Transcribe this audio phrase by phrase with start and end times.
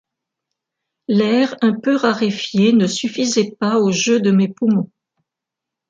[1.07, 4.89] L’air, un peu raréfié, ne suffisait pas au jeu de mes poumons.